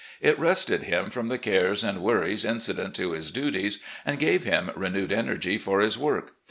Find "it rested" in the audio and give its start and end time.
0.19-0.81